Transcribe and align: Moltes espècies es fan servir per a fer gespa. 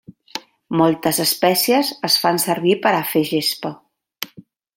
Moltes 0.79 1.19
espècies 1.25 1.91
es 2.09 2.15
fan 2.25 2.41
servir 2.45 2.75
per 2.87 2.95
a 3.01 3.05
fer 3.13 3.23
gespa. 3.35 3.73